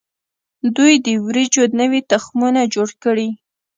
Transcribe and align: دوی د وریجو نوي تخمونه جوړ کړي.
دوی 0.75 0.93
د 1.05 1.07
وریجو 1.25 1.63
نوي 1.79 2.01
تخمونه 2.11 2.61
جوړ 2.73 2.89
کړي. 3.03 3.29